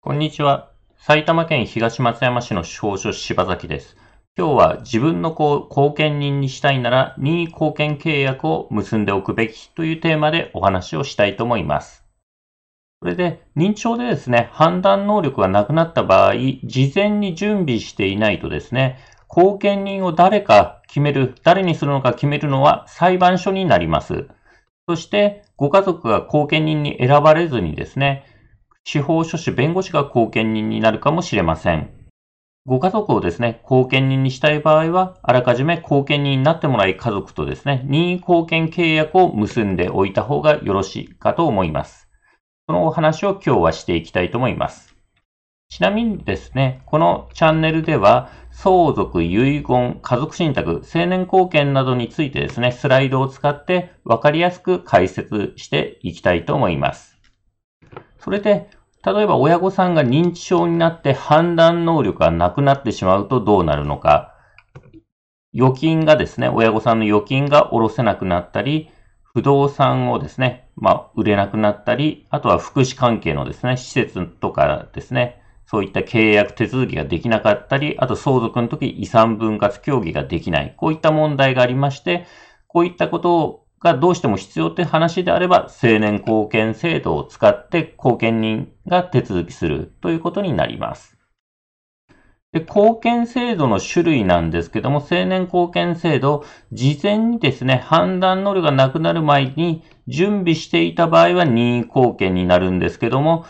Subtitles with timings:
[0.00, 0.70] こんにちは。
[0.96, 3.96] 埼玉県東松山市の司法書柴崎です。
[4.38, 12.04] 今日は自分の子を後見人にしたいなら任意後見契約を結んでおくべきというテーマでお話をしたいと思います。
[13.02, 24.28] それで認知症でですね、判断能力がなくなった場合、事前に準備していないとですね、後見人を誰か決める、誰にするのか決めるのは裁判所になります。
[24.88, 28.37] そして、ご家族が後見人に選ばれずにですね、
[28.90, 31.90] 司法書士弁護士が後見人になるかもしれません。
[32.64, 42.08] ご家族をですね、後見人にしたい場合は、あらかじめ後見人になってもらい家族とですね、任意後見契約を結んでおいた方がよろしいかと思います。
[42.66, 44.96] そのお話を今日はしていきたいと思います。
[45.68, 57.17] ちなみにですね、このチャンネルでは、相続、遺言、家族信託、成年後見などについてですね、スライドを使って分かりやすく解説していきたいと思います。
[58.28, 58.68] それで、
[59.06, 64.34] 例えば親御さんが認知症になって判断能力がなくなってしまうとどうなるのか。
[65.54, 68.90] 預金がですね、親御さんの預金が下ろせなくなったり、
[69.22, 80.74] 不動産をですね、まあ、売れなくなったり、あとは福祉関係のですね、施設とかですね、そういった契約手続きができなかったり、あと相続の時遺産分割協議ができない。
[80.76, 82.26] こういった問題がありまして、
[82.66, 91.16] こういったことをがどうしても必要って話であれば、成年後見制度を使って後見人が手続きするということになります。
[92.50, 103.44] で、後見制度の種類なんですけども、成年後見制度、事前にですね、判断能力がなくなる前に準備していた場合は任意後見になるんですけども、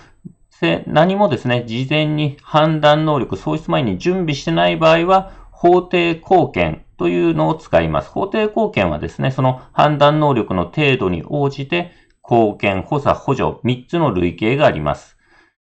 [0.89, 8.11] 何もですね、事前に判断能力、喪失前に準備してない場合は、法定後見というのを使います。
[8.11, 15.17] 法定後見はですね、その判断能力の程度に応じて、後見、補佐、補助、3つの類型があります。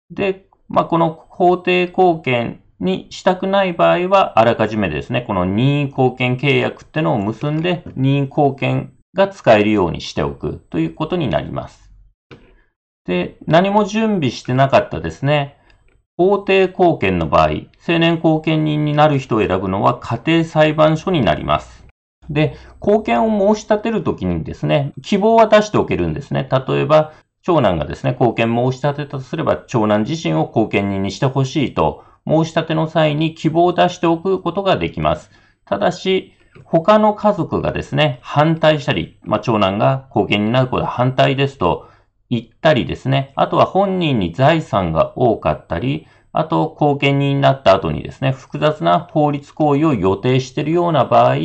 [0.10, 11.92] で、まあ、この法定後見にしたくない場合は、あらかじめですね、この任意後見契約ってのを結んで、任意後見が使えるようにしておくということになります。
[13.06, 15.58] で、何も準備してなかったですね、
[16.18, 21.86] 法定後見の場合、成年後見人になる人を選ぶのは家庭裁判所になります。
[22.28, 26.50] で、後見を申し立てるときにですね、希望は出しておけるんですね。
[26.52, 27.14] 例えば、
[27.44, 35.30] 長男がですね、後見申し立てたとすれば、長男自身を後見人にしてほしいと、申し立ての際に希望を出しておくことができます。
[35.66, 36.34] ただし、
[36.66, 41.88] 他の家族がですね、反対したり、まあ、長男が後見になることは反対ですと、
[42.30, 51.36] 言ったりですね、あとは本人に財産が多かったり、あと、後見人になった後にですね、複雑な法律行為を予定しているような場合、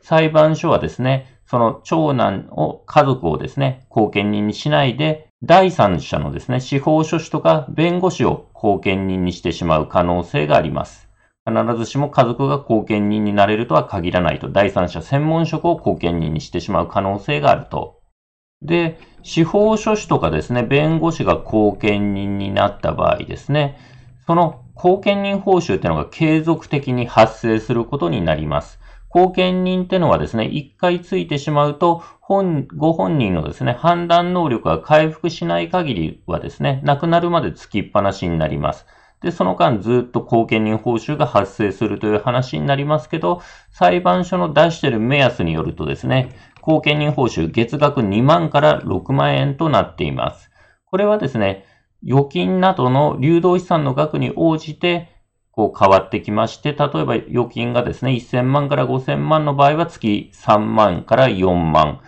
[0.00, 11.08] 裁判所はですね、その長男を、家族をですね、後見人にしないで、第三者のですね、司法書士とか弁護士を後見人にしてしまう可能性があります。
[11.46, 17.99] 必ずしも家族が後見人になれるとは限らないと、第三者専門職を後見人にしてしまう可能性があると
[18.62, 23.78] で、司法書士とかですね、弁護士が後見人になった場合ですね、
[24.26, 28.78] その後見人報酬っていうのが継続的に発生することになります。
[29.08, 38.86] 後見人ってのはですね、一回ついてしまうと、本、ご本人のですね、判断能力が回復しない限りはですね、亡くなるまでつきっぱなしになります。
[39.20, 50.50] で、その間ずっと後見人報酬が発生するという話になりますけど、裁判所の出している目安によるとですね、後見人報酬月額2万から6万円となっています。
[50.84, 51.64] これはですね、
[52.06, 55.08] 預金などの流動資産の額に応じて、
[55.52, 62.00] こう変わってきまして、例えば預金がですね、1000万から5000万の場合は月3万から4万。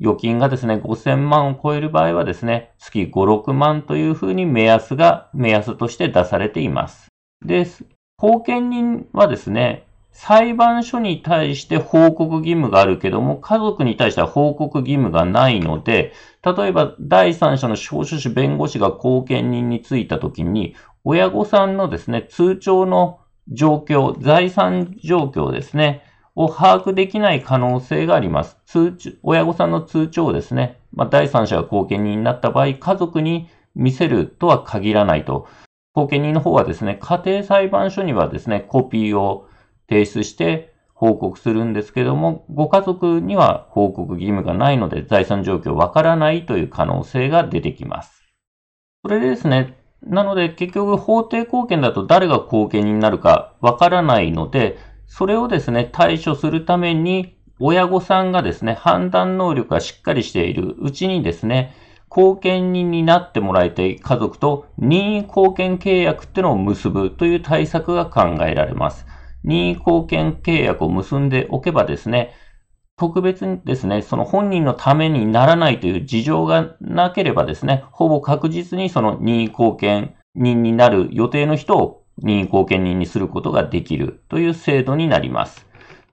[0.00, 7.08] 預金がですね、5000万を超える場合はですね、月5、6万というふうに目安が、目安として出されています。
[7.44, 7.84] です、
[8.16, 26.04] 後見人はですね、裁判所に対して報告義務があるけども、家族に対しては報告義務がないので、例えば第三者の司法書士弁護士が後見人についたときに、親御さんのですね、通帳の状況、財産状況ですね、
[26.36, 28.56] を把握できない可能性があります。
[28.66, 35.48] 通知親御さんの通帳をですね、まあ、第三者が後見人になった場合、家族に見せるとは限らないと。
[35.92, 39.48] 後見人の方はですね、家庭裁判所にはですね、コピーを
[39.88, 48.24] 提出して報告するんですけども、ご家族には報告義務がないので、財産状況わからないという可能性が出てきます。
[49.02, 61.74] それでですね、なので結局法定後見だと誰が後見になるかわからないので、それをですね、対処するために、親御さんがですね、判断能力がしっかりしているうちにですね、
[62.08, 69.06] 後見人になってもらいたい家族と任意後見契約っていうのを結ぶという対策が考えられます。
[69.44, 72.34] 任意後見契約を結んでおけばですね、
[72.96, 85.66] 特別にですね、その本人のためにならないという事情がなければですね、ほぼ確実にその任意後見人になる予定の人を任意後見人にすることができるという制度になります。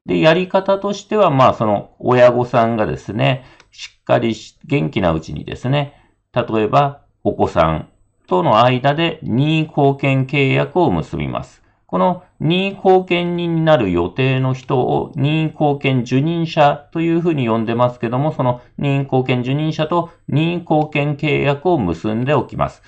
[0.05, 4.35] で、やり方としては、まあ、その親御さんがですね、しっかり
[4.65, 5.93] 元気なうちにですね、
[6.33, 7.89] 例えばお子さん
[8.27, 11.60] との間で任意後見契約を結びます。
[11.91, 22.81] この任意後見人になる予定の人を任意後見受任者というふうに呼んでますけども、その任意後見受任者と任意後見契約を結んでおきます。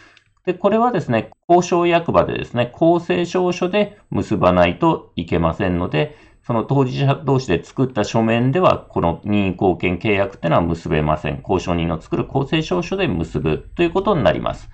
[0.45, 6.15] で、これはですね、交渉役場でですね、公正証書で結ばないといけませんので、
[6.47, 11.41] その当事者同士で作った書面では、この任意後見契約っていうのは結べません。
[11.41, 14.69] 交渉人の作る公正証書で結ぶということになります。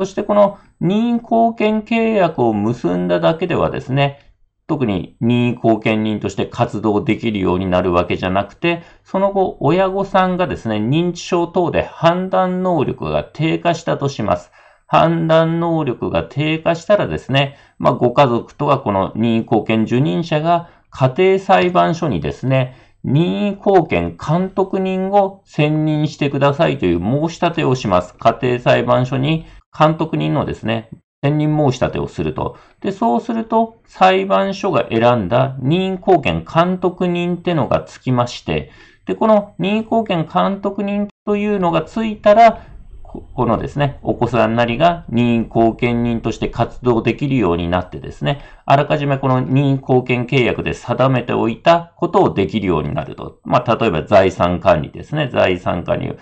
[0.00, 4.32] そしてこの任意後見契約を結んだだけではですね、
[4.66, 14.50] 特に任意後見人として活動できるようになるわけじゃなくて、その後、親御さんがですね、認知症等で判断能力が低下したとします。
[14.86, 22.74] 判断能力が低下したらですね、まあ、ご家族とはこの任意後見受任者が家庭裁判所にですね、
[23.04, 28.14] 任意後見監督人を選任してくださいという申し立てをします。
[28.14, 29.44] 家庭裁判所に
[29.76, 30.90] 監督人のですね、
[31.22, 32.56] 選任申し立てをすると。
[32.80, 38.70] で、そうすると、裁判所が選んだ任意後見監督人ってのがつきまして、
[39.06, 42.64] で、この任意後見監督人というのがついたら、
[43.02, 53.40] このですね、お子さんなりが任意後見人として活動できるようになってですね、あらかじめこの任意後見契約で定めておいたことをできるようになると。
[53.44, 55.28] まあ、例えば財産管理ですね。
[55.28, 56.16] 財産管理、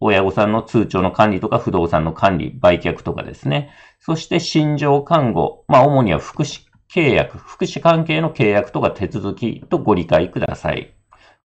[0.00, 3.70] 親御さんの通帳の管理とか不動産の管理、売却とかですね。
[3.98, 5.64] そして心情看護。
[5.68, 6.62] まあ、主には福祉
[6.92, 10.94] 契約、福祉関係の契約とか手続きとご理解ください。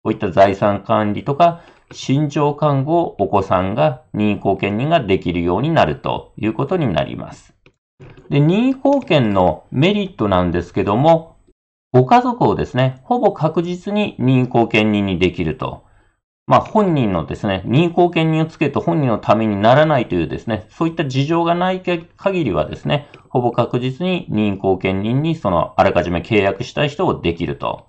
[0.02, 7.54] こういった財産管理とか、心情看護をお子さんが任意後見人ができるようになるということになります。
[8.30, 11.36] で、任意後見のメリットなんですけども、
[11.92, 15.84] ご家族をですね、ほぼ確実に任意後見人にできると。
[16.48, 27.88] まあ本人のですね、任意後見人をつけると本人のためにならないというですね、そういった事情がない限りはですね、ほぼ確実に任意後見人にそのあらかじめ契約したい人をできると。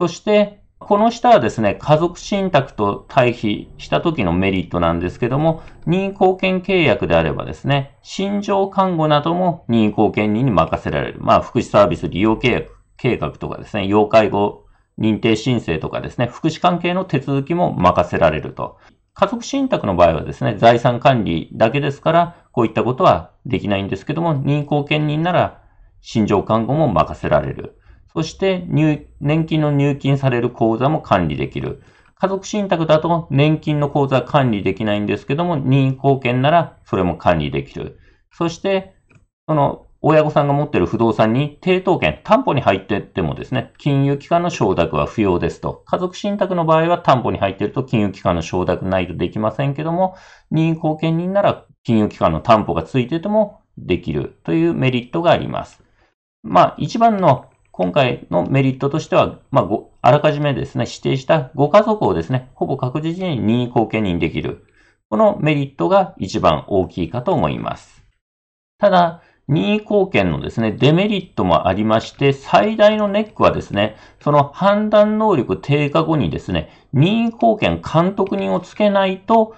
[0.00, 11.18] そして、この下はですね、家族信託と対比した時のメリットなんですけども、任意後見契約であればですね、心情看護なども任意後見人に任せられる。
[11.20, 14.65] まあ、福祉サービス利用契約、計画とかですね、要介護
[14.98, 18.78] 認定申請とかですね、福祉関係の手続きも任せられると。
[19.14, 25.62] 家族信託の場合はですね、財産管理だけですから、こういったことはできないんですけども、任意後見人なら、
[26.00, 27.78] 心情看護も任せられる。
[28.12, 31.82] そして入、年金の入金される口座も管理できる。
[32.18, 37.98] 家族信託だと年金の口座管理できないんですけども、任意貢献ならそれも管理できる。
[38.32, 38.94] そして、
[39.46, 45.82] その親御さんが持っている不動産に抵当権、担保に入っていってもですね、金融機関の承諾は不要ですと。
[45.84, 50.14] 家族信託の場合は担保に入っていると金融機関の承諾ないとできませんけども、
[50.52, 55.82] 任意貢献人なら金融機関の担保がついててもできるというメリットがあります。
[56.44, 59.68] まあ、一番の今回のメリットとしては、まあ、
[60.02, 64.66] あらかじめですね、指定したご家族をですね、ほぼ確実に任意後見人できる。
[65.10, 68.06] このメリットが一番大きいかと思います。
[68.78, 79.54] ただ、任意後見のですね、デメリットもありまして、最大のネックはですね、その判断能力低下後にですね、任意後見監督人をつけないと、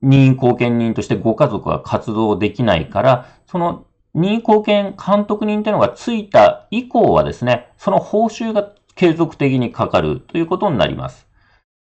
[0.00, 11.26] 任意後見人としてご家族は活動できないから、その任意貢献監督人というのがついた以降はですね、その報酬が継続的にかかるということになります。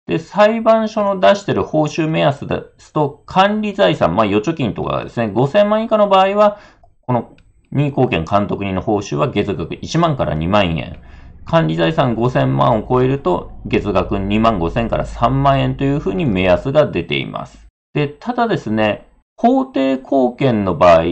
[0.06, 6.58] で、裁判所の出している報酬目安ですと、管理財産、まあ、預貯金とかですね、5000万以下の場合は、
[7.02, 7.36] この
[7.74, 11.00] 任意貢献監督人の報酬は月額1万から2万円。
[11.44, 17.66] 管理財産5000万を超えると、月額2万5000から3万円というふうに目安が出ています。
[17.92, 21.02] で、ただですね、法定貢献の場合、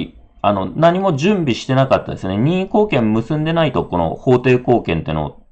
[0.41, 2.37] あの、何も準備してなかったですね。
[2.37, 5.43] 任意貢献結んでないと、この法定貢献っていうのを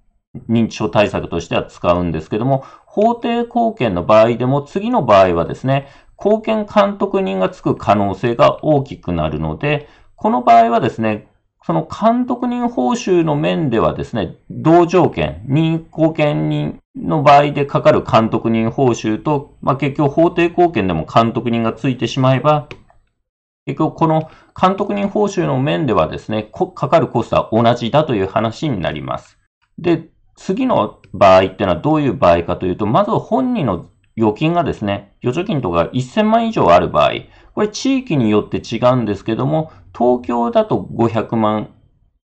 [0.48, 5.88] 認知症対策としては使うんですけども、法定貢献の場合でも、次の場合はですね、
[6.22, 9.88] 貢献監督人がつく可能性が大きくなるので、
[10.20, 11.28] この場合はですね、
[11.64, 22.68] その監督人報酬の面ではですね、同条件、任意後見人の場合でかかる監督人報酬と、まあ、結局法定貢献でも監督人がついてしまえば、
[23.64, 29.38] 結局この監督人報酬の面ではですね、かかるコストは同じだという話になります。
[29.78, 33.86] で、次の場合っていうのはどういう場合かというと、まず本人の
[34.18, 37.12] 預金がですね、預貯金とか1000万以上ある場合、
[37.54, 41.74] これ地域によって違うんですけども、東京だと500万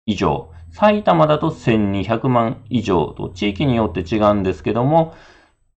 [0.05, 5.13] 以上、埼玉だと1200万以上と地域によって違うんですけども、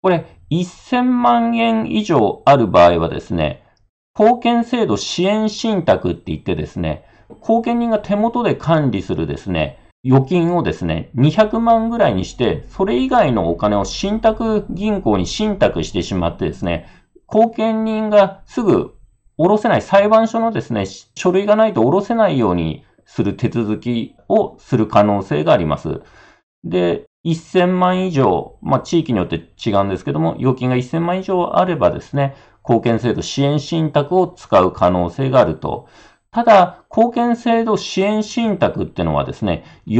[0.01, 3.63] これ1000万円以上ある場合はですね、
[4.17, 16.87] 貢献制度支援信託って言ってですね、貢献人が手元で管理するですね、預金をですね、200万ぐらいにして、それ以外のお金を信託銀行に信託してしまってですね、
[17.33, 18.95] 貢献人がすぐ
[19.37, 20.85] 下ろせない、裁判所のですね、
[21.15, 26.01] 書類がないと下ろせないようにする手続きをする可能性があります。
[26.63, 32.35] で、1000万以上、まあ地域によって違うんですけども、預金が1000万以上あればですね、
[32.67, 35.87] 貢献制度支援信託を使う可能性があると。
[36.33, 39.99] ただ、貢献制度支援信託ってのはですね、遺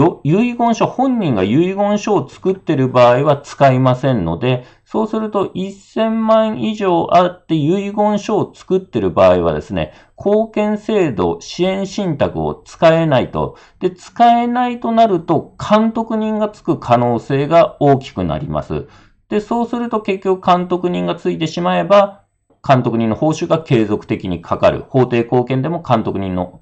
[0.56, 13.56] 言書、本人が遺言書を作ってる場合は使いませんので、そうすると1000万以上あって遺言書を作ってる場合はですね、貢献制度支援信託を使えないと。
[13.80, 18.88] で、使えないとなると監督人がつく可能性が大きくなります。
[19.30, 22.23] で、そうすると結局監督人がついてしまえば、
[22.66, 24.86] 監督人の報酬が継続的にかかる。
[24.88, 26.62] 法定貢献でも監督人の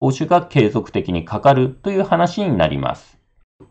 [0.00, 3.18] 報酬が継続的にかかるという話になります。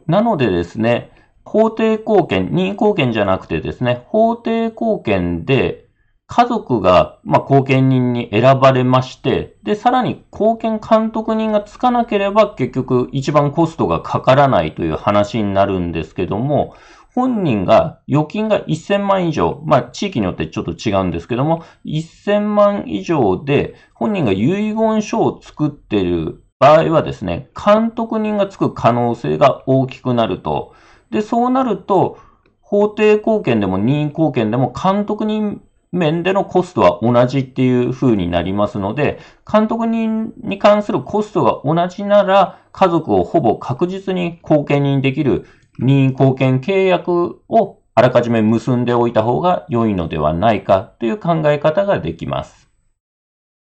[0.08, 1.12] なのでですね、
[1.44, 5.88] 法定貢献、任意貢献じゃなくてですね、法定貢献で
[6.28, 16.76] 家族が、まあ、貢献人に選ばれまして、で、さらに貢献監督人がつかなければ結局一番コストがかからないという話になるんですけども、
[17.14, 30.74] 本人が預金が1000万以上、まあ地域によってちょっと違うんですけども、1000万以上で本人が遺言書を作っている場合はですね、監督人がつく可能性が大きくなると。
[31.10, 32.20] で、そうなると、
[32.62, 39.20] 法定貢献でも任意貢献でも監督人面でのコストは同じっていう風になりますので、
[39.52, 45.48] 監督人に関するコストが同じなら、家族をほぼ確実に貢献人できる
[45.82, 52.70] 任意貢献契約をあらかじめ結んでおいた方が良いのではないかという考え方ができます。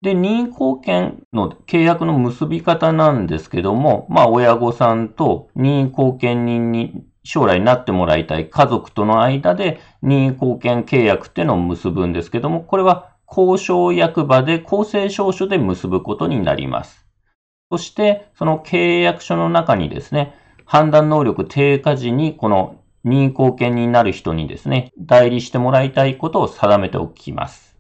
[0.01, 17.08] で、任意貢献の契約の結び方なんですけども、まあ、親御さんと任意貢献人に将来なってもらいたい家族との間で任意貢献契約っていうのを結ぶんですけども、これは交渉役場で公正証書で結ぶことになります。
[17.72, 27.77] そして、その契約書の中にですね、判断能力低下時に、この任意貢献になる人にですね、代理してもらいたいことを定めておきます。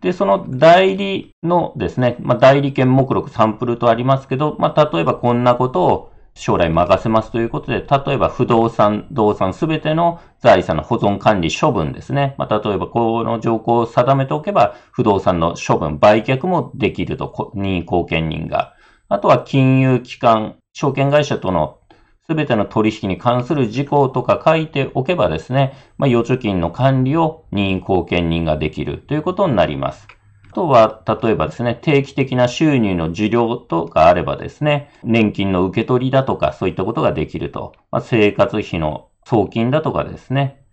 [0.00, 12.34] で、その代理のですね、まあ、代理権目録サンプルとありますけど、まあ、例えばこんなことを将来任せますということで、例えば不動産、動産すべての財産の保存管理処分ですね。
[12.38, 18.74] まあ、例えばこの条項を定めておけば、不動産の処分、売却もできると、任意貢献人が。
[19.08, 21.78] あとは金融機関、証券会社との
[22.26, 30.08] すべての取引に関する事項とか書いておけばですね、まあ、預貯金の管理を任意貢献人ができるということになります。
[30.50, 37.74] あとは、例えばですね、定期的な収入の受領とかあればですね、年金の受け取りだとか、そういったことができると。
[37.90, 40.64] まあ、生活費の送金だとかですね。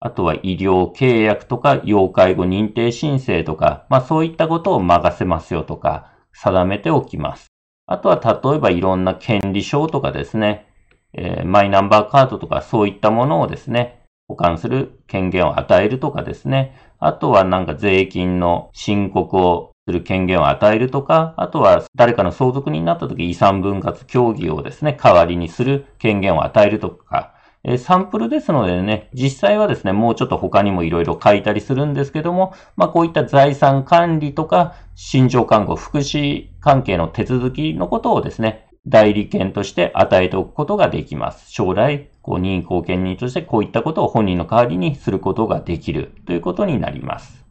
[0.00, 7.48] あとは医療契約とか、要介護認定申請とか、まあそういったことを任せますよとか、定めておきます。
[7.86, 10.68] あとは例えばいろんな権利証とかですね、
[11.14, 27.34] えー、マイナンバーカードとかそういったものをですね、保管する権限を与えるとかですね、あとはなんか税金の申告をする権限を与えるとか、あとは誰かの相続人になった時遺産分割協議をですね、代わりにする権限を与えるとか、
[27.66, 41.50] えサンプルですのでね、実際はですね、もうちょっと他にもいろいろ書いたりするんですけども、まあこういった財産管理とか、心情看護、福祉関係の手続きのことをですね、代理権として与えておくことができます。
[41.50, 47.44] 将来、こう任意貢献人としてこういったことを本人の代わりにすることができるということになります。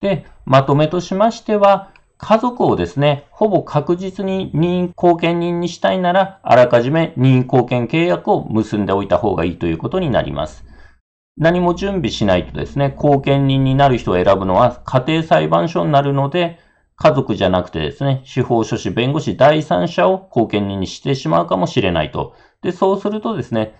[0.00, 10.64] で、まとめとしましては、家族をですね、ほぼ確実に任意貢献人にしたいなら、あらかじめ任意貢献契約を結んでおいた方がいいということになります。
[11.36, 16.58] 何も準備しないとですね、貢献人になる人を選ぶのは家庭裁判所になるので、
[17.00, 22.34] 家族じゃなくてですね、司法書士、弁護士、第三者を後見人にしてしまうかもしれないと。
[22.60, 23.76] で、そうするとですね、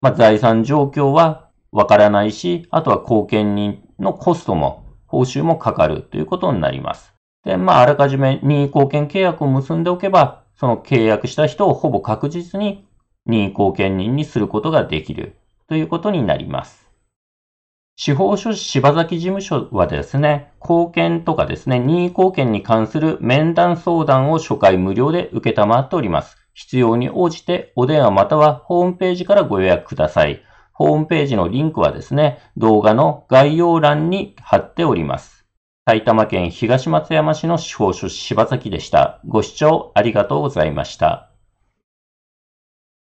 [0.00, 7.12] まあ、財産状況はわからないし、あとは後見人のコストも、報酬もかかるということになります。
[7.44, 12.86] で、まあ、あらかじめ任意後見契約を結んでおけば、その契約した人をほぼ確実に
[13.26, 15.34] 任意後見人にすることができる
[15.68, 16.83] ということになります。
[17.96, 26.36] 司法書士柴崎事務所はですね、貢献とかですね、任意貢献に関する面談相談を初回無料で受けたまっております。
[26.54, 30.42] 必要に応じてお電話またはホームページからご予約ください。
[30.72, 35.46] ホームページのリンクはですね、動画の概要欄に貼っております。
[35.86, 39.20] 埼玉県東松山市の司法書士柴崎でした。
[39.24, 41.33] ご視聴ありがとうございました。